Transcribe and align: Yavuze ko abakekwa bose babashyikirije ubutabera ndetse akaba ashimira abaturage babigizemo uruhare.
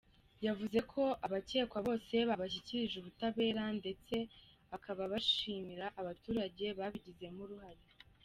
Yavuze 0.45 0.79
ko 0.91 1.03
abakekwa 1.25 1.79
bose 1.87 2.15
babashyikirije 2.29 2.95
ubutabera 2.99 3.63
ndetse 3.79 4.15
akaba 4.75 5.01
ashimira 5.19 5.85
abaturage 5.99 6.65
babigizemo 6.79 7.39
uruhare. 7.45 7.83